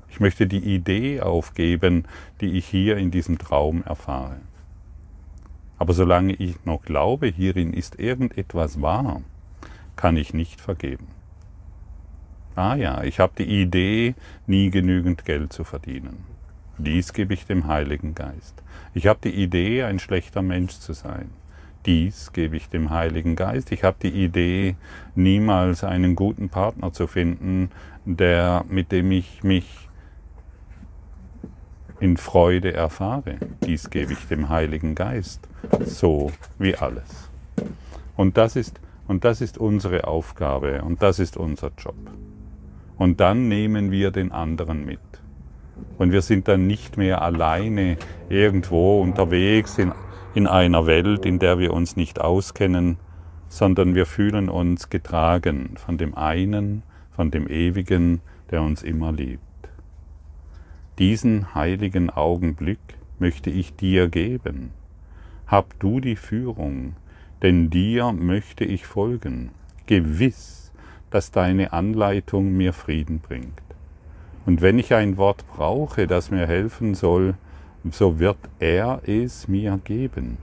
Ich 0.08 0.20
möchte 0.20 0.46
die 0.46 0.74
Idee 0.74 1.20
aufgeben, 1.20 2.04
die 2.40 2.56
ich 2.56 2.66
hier 2.66 2.96
in 2.96 3.10
diesem 3.10 3.38
Traum 3.38 3.82
erfahre. 3.82 4.36
Aber 5.78 5.92
solange 5.92 6.34
ich 6.34 6.64
noch 6.64 6.82
glaube, 6.82 7.28
hierin 7.28 7.72
ist 7.72 7.98
irgendetwas 7.98 8.80
wahr, 8.80 9.22
kann 9.94 10.16
ich 10.16 10.34
nicht 10.34 10.60
vergeben. 10.60 11.08
Ah 12.54 12.74
ja, 12.74 13.02
ich 13.02 13.20
habe 13.20 13.34
die 13.36 13.62
Idee, 13.62 14.14
nie 14.46 14.70
genügend 14.70 15.24
Geld 15.24 15.52
zu 15.52 15.64
verdienen. 15.64 16.24
Dies 16.78 17.12
gebe 17.12 17.34
ich 17.34 17.46
dem 17.46 17.66
Heiligen 17.66 18.14
Geist. 18.14 18.62
Ich 18.94 19.06
habe 19.06 19.18
die 19.22 19.34
Idee, 19.34 19.82
ein 19.82 19.98
schlechter 19.98 20.42
Mensch 20.42 20.78
zu 20.78 20.92
sein. 20.94 21.30
Dies 21.84 22.32
gebe 22.32 22.56
ich 22.56 22.68
dem 22.68 22.90
Heiligen 22.90 23.36
Geist. 23.36 23.72
Ich 23.72 23.84
habe 23.84 23.96
die 24.02 24.24
Idee, 24.24 24.76
niemals 25.14 25.84
einen 25.84 26.16
guten 26.16 26.48
Partner 26.48 26.92
zu 26.92 27.06
finden, 27.06 27.70
der, 28.04 28.64
mit 28.68 28.90
dem 28.90 29.12
ich 29.12 29.42
mich 29.42 29.85
in 32.00 32.16
Freude 32.16 32.72
erfahre. 32.72 33.36
Dies 33.64 33.90
gebe 33.90 34.12
ich 34.12 34.26
dem 34.28 34.48
Heiligen 34.48 34.94
Geist, 34.94 35.48
so 35.84 36.32
wie 36.58 36.76
alles. 36.76 37.30
Und 38.16 38.36
das 38.36 38.56
ist, 38.56 38.80
und 39.06 39.24
das 39.24 39.40
ist 39.40 39.58
unsere 39.58 40.06
Aufgabe 40.06 40.82
und 40.82 41.02
das 41.02 41.18
ist 41.18 41.36
unser 41.36 41.70
Job. 41.78 41.96
Und 42.96 43.20
dann 43.20 43.48
nehmen 43.48 43.90
wir 43.90 44.10
den 44.10 44.32
anderen 44.32 44.84
mit. 44.84 45.00
Und 45.98 46.12
wir 46.12 46.22
sind 46.22 46.48
dann 46.48 46.66
nicht 46.66 46.96
mehr 46.96 47.22
alleine 47.22 47.98
irgendwo 48.28 49.00
unterwegs 49.00 49.78
in, 49.78 49.92
in 50.34 50.46
einer 50.46 50.86
Welt, 50.86 51.26
in 51.26 51.38
der 51.38 51.58
wir 51.58 51.74
uns 51.74 51.96
nicht 51.96 52.20
auskennen, 52.20 52.96
sondern 53.48 53.94
wir 53.94 54.06
fühlen 54.06 54.48
uns 54.48 54.90
getragen 54.90 55.74
von 55.76 55.98
dem 55.98 56.14
einen, 56.14 56.82
von 57.10 57.30
dem 57.30 57.46
Ewigen, 57.48 58.20
der 58.50 58.62
uns 58.62 58.82
immer 58.82 59.12
liebt. 59.12 59.45
Diesen 60.98 61.54
heiligen 61.54 62.10
Augenblick 62.10 62.78
möchte 63.18 63.50
ich 63.50 63.74
dir 63.74 64.08
geben. 64.08 64.70
Hab 65.46 65.78
du 65.78 66.00
die 66.00 66.16
Führung, 66.16 66.94
denn 67.42 67.70
dir 67.70 68.12
möchte 68.12 68.64
ich 68.64 68.86
folgen, 68.86 69.50
gewiss 69.86 70.66
dass 71.10 71.30
deine 71.30 71.72
Anleitung 71.72 72.56
mir 72.56 72.72
Frieden 72.72 73.20
bringt. 73.20 73.62
Und 74.44 74.60
wenn 74.60 74.78
ich 74.78 74.94
ein 74.94 75.16
Wort 75.16 75.44
brauche, 75.48 76.06
das 76.06 76.30
mir 76.30 76.46
helfen 76.46 76.94
soll, 76.94 77.34
so 77.90 78.18
wird 78.18 78.38
er 78.58 79.00
es 79.06 79.48
mir 79.48 79.78
geben. 79.84 80.38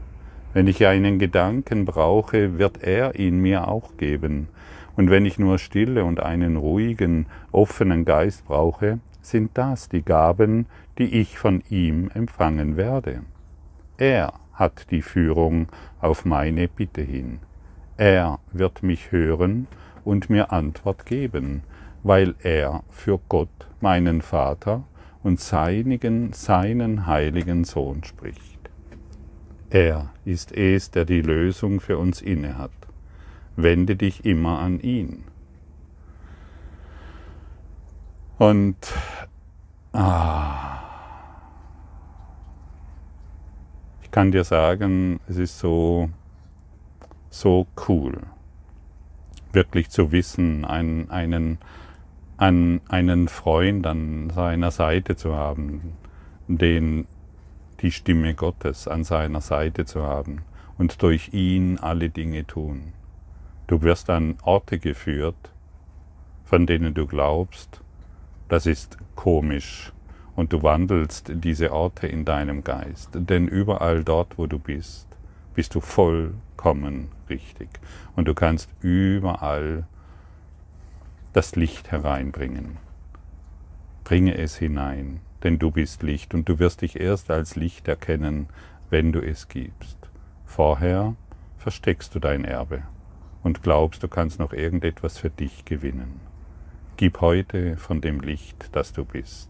Wenn 0.53 0.67
ich 0.67 0.85
einen 0.85 1.19
Gedanken 1.19 1.85
brauche, 1.85 2.57
wird 2.57 2.83
er 2.83 3.19
ihn 3.19 3.39
mir 3.39 3.67
auch 3.67 3.97
geben. 3.97 4.47
Und 4.95 5.09
wenn 5.09 5.25
ich 5.25 5.39
nur 5.39 5.57
Stille 5.57 6.05
und 6.05 6.21
einen 6.21 6.57
ruhigen, 6.57 7.25
offenen 7.51 8.05
Geist 8.05 8.45
brauche, 8.45 8.99
sind 9.25 9.51
das 9.57 9.89
die 9.89 10.03
Gaben, 10.03 10.67
die 10.97 11.19
ich 11.19 11.37
von 11.37 11.63
ihm 11.69 12.09
empfangen 12.13 12.77
werde. 12.77 13.21
Er 13.97 14.33
hat 14.53 14.91
die 14.91 15.01
Führung 15.01 15.67
auf 15.99 16.25
meine 16.25 16.67
Bitte 16.67 17.01
hin. 17.01 17.39
Er 17.97 18.39
wird 18.51 18.83
mich 18.83 19.11
hören 19.11 19.67
und 20.03 20.29
mir 20.29 20.51
Antwort 20.51 21.05
geben, 21.05 21.63
weil 22.03 22.35
er 22.43 22.83
für 22.89 23.19
Gott, 23.29 23.49
meinen 23.81 24.21
Vater 24.21 24.83
und 25.23 25.39
seinigen, 25.39 26.33
seinen 26.33 27.07
heiligen 27.07 27.63
Sohn 27.63 28.03
spricht. 28.03 28.59
Er 29.69 30.11
ist 30.25 30.51
es, 30.51 30.91
der 30.91 31.05
die 31.05 31.21
Lösung 31.21 31.79
für 31.79 31.97
uns 31.97 32.21
innehat. 32.21 32.71
Wende 33.55 33.95
dich 33.95 34.25
immer 34.25 34.59
an 34.59 34.79
ihn. 34.79 35.23
Und 38.37 38.75
ah, 39.93 40.81
ich 44.01 44.11
kann 44.11 44.31
dir 44.31 44.43
sagen, 44.43 45.19
es 45.27 45.37
ist 45.37 45.59
so, 45.59 46.09
so 47.29 47.65
cool 47.87 48.21
wirklich 49.53 49.89
zu 49.89 50.11
wissen, 50.11 50.65
einen, 50.65 51.09
einen, 51.09 51.59
einen, 52.37 52.81
einen 52.89 53.27
Freund 53.27 53.85
an 53.87 54.29
seiner 54.31 54.71
Seite 54.71 55.15
zu 55.15 55.35
haben, 55.35 55.93
den 56.47 57.07
die 57.79 57.91
Stimme 57.91 58.33
Gottes 58.33 58.87
an 58.87 59.03
seiner 59.03 59.41
Seite 59.41 59.85
zu 59.85 60.03
haben 60.03 60.41
und 60.77 61.01
durch 61.01 61.33
ihn 61.33 61.77
alle 61.77 62.09
Dinge 62.09 62.45
tun. 62.45 62.93
Du 63.67 63.81
wirst 63.81 64.09
an 64.09 64.35
Orte 64.43 64.79
geführt, 64.79 65.51
von 66.43 66.65
denen 66.65 66.93
du 66.93 67.07
glaubst, 67.07 67.81
das 68.53 68.67
ist 68.67 68.99
komisch, 69.15 69.91
und 70.35 70.53
du 70.53 70.61
wandelst 70.61 71.31
diese 71.33 71.71
Orte 71.71 72.05
in 72.05 72.23
deinem 72.23 72.63
Geist, 72.63 73.09
denn 73.15 73.47
überall 73.47 74.03
dort, 74.03 74.37
wo 74.37 74.45
du 74.45 74.59
bist, 74.59 75.07
bist 75.55 75.73
du 75.73 75.81
vollkommen 75.81 77.07
richtig. 77.31 77.67
Und 78.15 78.27
du 78.27 78.35
kannst 78.35 78.69
überall 78.79 79.87
das 81.33 81.55
Licht 81.55 81.91
hereinbringen. 81.91 82.77
Bringe 84.03 84.37
es 84.37 84.55
hinein, 84.57 85.21
denn 85.41 85.57
du 85.57 85.71
bist 85.71 86.03
Licht 86.03 86.35
und 86.35 86.47
du 86.47 86.59
wirst 86.59 86.83
dich 86.83 86.99
erst 86.99 87.31
als 87.31 87.55
Licht 87.55 87.87
erkennen, 87.87 88.49
wenn 88.91 89.11
du 89.11 89.19
es 89.19 89.47
gibst. 89.47 89.97
Vorher 90.45 91.15
versteckst 91.57 92.13
du 92.13 92.19
dein 92.19 92.45
Erbe 92.45 92.83
und 93.41 93.63
glaubst, 93.63 94.03
du 94.03 94.07
kannst 94.07 94.37
noch 94.37 94.53
irgendetwas 94.53 95.17
für 95.17 95.31
dich 95.31 95.65
gewinnen. 95.65 96.32
Gib 96.95 97.21
heute 97.21 97.75
von 97.77 98.01
dem 98.01 98.19
Licht, 98.19 98.69
das 98.73 98.93
du 98.93 99.03
bist. 99.03 99.49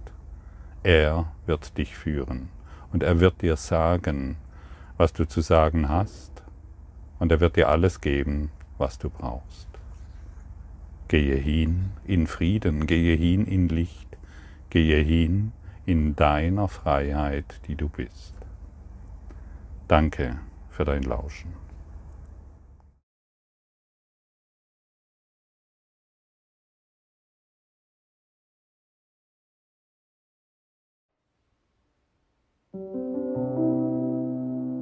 Er 0.82 1.34
wird 1.46 1.78
dich 1.78 1.98
führen 1.98 2.48
und 2.94 3.04
er 3.04 3.20
wird 3.20 3.42
dir 3.42 3.58
sagen, 3.58 4.38
was 4.96 5.12
du 5.12 5.28
zu 5.28 5.42
sagen 5.42 5.90
hast, 5.90 6.32
und 7.20 7.34
er 7.34 7.42
wird 7.42 7.58
dir 7.58 7.68
alles 7.68 8.00
geben, 8.00 8.50
was 8.78 8.98
du 8.98 9.10
brauchst. 9.10 9.68
Gehe 11.10 11.36
hin 11.36 11.92
in 12.06 12.28
Frieden, 12.28 12.88
gehe 12.88 13.16
hin 13.18 13.46
in 13.46 13.68
Licht, 13.68 14.18
gehe 14.70 15.04
hin 15.04 15.52
in 15.86 16.16
deiner 16.16 16.70
Freiheit, 16.70 17.60
die 17.68 17.76
du 17.76 17.90
bist. 17.90 18.36
Danke 19.90 20.40
für 20.70 20.86
dein 20.86 21.04
Lauschen. 21.04 21.52